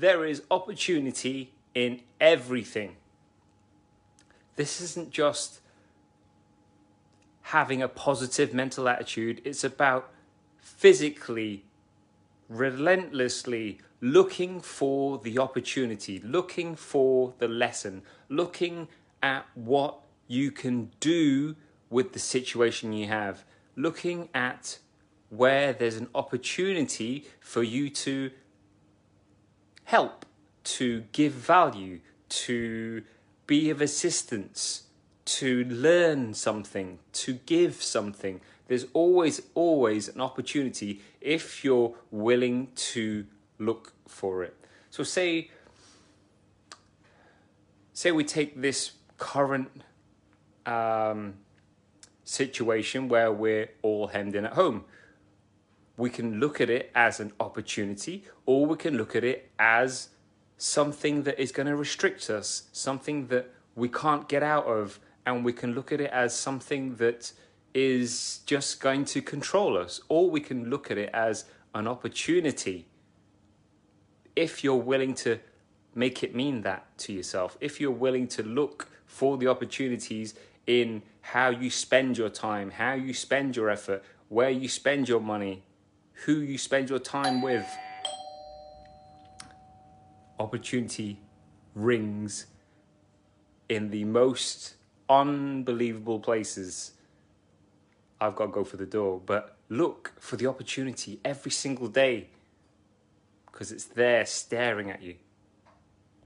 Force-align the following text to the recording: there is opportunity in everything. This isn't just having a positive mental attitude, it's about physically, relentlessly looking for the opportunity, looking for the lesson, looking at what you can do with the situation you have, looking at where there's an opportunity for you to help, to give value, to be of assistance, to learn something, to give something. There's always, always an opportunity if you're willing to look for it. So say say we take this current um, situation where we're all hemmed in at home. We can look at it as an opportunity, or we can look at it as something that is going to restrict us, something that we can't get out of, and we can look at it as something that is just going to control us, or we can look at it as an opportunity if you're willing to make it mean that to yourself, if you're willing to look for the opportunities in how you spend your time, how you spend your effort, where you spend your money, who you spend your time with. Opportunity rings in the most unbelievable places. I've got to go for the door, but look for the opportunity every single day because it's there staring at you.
there 0.00 0.24
is 0.24 0.42
opportunity 0.50 1.52
in 1.74 2.00
everything. 2.20 2.96
This 4.56 4.80
isn't 4.80 5.10
just 5.10 5.60
having 7.42 7.82
a 7.82 7.88
positive 7.88 8.54
mental 8.54 8.88
attitude, 8.88 9.42
it's 9.44 9.64
about 9.64 10.10
physically, 10.58 11.64
relentlessly 12.48 13.78
looking 14.00 14.60
for 14.60 15.18
the 15.18 15.38
opportunity, 15.38 16.20
looking 16.20 16.74
for 16.74 17.34
the 17.38 17.48
lesson, 17.48 18.02
looking 18.28 18.88
at 19.22 19.44
what 19.54 19.98
you 20.26 20.50
can 20.50 20.90
do 21.00 21.54
with 21.90 22.12
the 22.12 22.18
situation 22.18 22.92
you 22.92 23.06
have, 23.08 23.44
looking 23.76 24.28
at 24.32 24.78
where 25.28 25.72
there's 25.72 25.96
an 25.96 26.08
opportunity 26.14 27.26
for 27.40 27.62
you 27.62 27.90
to 27.90 28.30
help, 29.90 30.24
to 30.62 31.02
give 31.10 31.32
value, 31.32 31.98
to 32.28 33.02
be 33.48 33.70
of 33.70 33.80
assistance, 33.80 34.84
to 35.24 35.64
learn 35.64 36.32
something, 36.32 37.00
to 37.12 37.32
give 37.44 37.82
something. 37.82 38.40
There's 38.68 38.86
always, 38.92 39.42
always 39.54 40.08
an 40.08 40.20
opportunity 40.20 41.00
if 41.20 41.64
you're 41.64 41.92
willing 42.12 42.68
to 42.92 43.26
look 43.58 43.92
for 44.06 44.44
it. 44.44 44.56
So 44.90 45.02
say 45.02 45.50
say 47.92 48.12
we 48.12 48.24
take 48.24 48.60
this 48.60 48.92
current 49.18 49.70
um, 50.66 51.34
situation 52.24 53.08
where 53.08 53.32
we're 53.32 53.70
all 53.82 54.06
hemmed 54.06 54.36
in 54.36 54.46
at 54.46 54.52
home. 54.52 54.84
We 56.00 56.08
can 56.08 56.40
look 56.40 56.62
at 56.62 56.70
it 56.70 56.90
as 56.94 57.20
an 57.20 57.32
opportunity, 57.38 58.24
or 58.46 58.64
we 58.64 58.76
can 58.76 58.96
look 58.96 59.14
at 59.14 59.22
it 59.22 59.50
as 59.58 60.08
something 60.56 61.24
that 61.24 61.38
is 61.38 61.52
going 61.52 61.66
to 61.66 61.76
restrict 61.76 62.30
us, 62.30 62.68
something 62.72 63.26
that 63.26 63.52
we 63.74 63.88
can't 63.88 64.26
get 64.26 64.42
out 64.42 64.64
of, 64.64 64.98
and 65.26 65.44
we 65.44 65.52
can 65.52 65.74
look 65.74 65.92
at 65.92 66.00
it 66.00 66.10
as 66.10 66.34
something 66.34 66.96
that 66.96 67.32
is 67.74 68.40
just 68.46 68.80
going 68.80 69.04
to 69.04 69.20
control 69.20 69.76
us, 69.76 70.00
or 70.08 70.30
we 70.30 70.40
can 70.40 70.70
look 70.70 70.90
at 70.90 70.96
it 70.96 71.10
as 71.12 71.44
an 71.74 71.86
opportunity 71.86 72.86
if 74.34 74.64
you're 74.64 74.84
willing 74.92 75.12
to 75.12 75.38
make 75.94 76.22
it 76.22 76.34
mean 76.34 76.62
that 76.62 76.86
to 76.96 77.12
yourself, 77.12 77.58
if 77.60 77.78
you're 77.78 77.90
willing 77.90 78.26
to 78.26 78.42
look 78.42 78.88
for 79.04 79.36
the 79.36 79.46
opportunities 79.46 80.34
in 80.66 81.02
how 81.20 81.50
you 81.50 81.68
spend 81.68 82.16
your 82.16 82.30
time, 82.30 82.70
how 82.70 82.94
you 82.94 83.12
spend 83.12 83.54
your 83.54 83.68
effort, 83.68 84.02
where 84.30 84.50
you 84.50 84.66
spend 84.66 85.06
your 85.06 85.20
money, 85.20 85.62
who 86.24 86.34
you 86.40 86.58
spend 86.58 86.90
your 86.90 86.98
time 86.98 87.42
with. 87.42 87.66
Opportunity 90.38 91.18
rings 91.74 92.46
in 93.68 93.90
the 93.90 94.04
most 94.04 94.74
unbelievable 95.08 96.20
places. 96.20 96.92
I've 98.20 98.36
got 98.36 98.46
to 98.46 98.52
go 98.52 98.64
for 98.64 98.76
the 98.76 98.86
door, 98.86 99.20
but 99.24 99.56
look 99.68 100.12
for 100.18 100.36
the 100.36 100.46
opportunity 100.46 101.20
every 101.24 101.50
single 101.50 101.88
day 101.88 102.28
because 103.46 103.72
it's 103.72 103.84
there 103.84 104.26
staring 104.26 104.90
at 104.90 105.02
you. 105.02 105.16